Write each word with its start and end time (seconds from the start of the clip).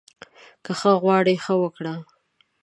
که 0.63 0.71
ښه 0.79 0.91
غواړې، 1.01 1.35
ښه 1.43 1.53
وکړه 1.61 1.95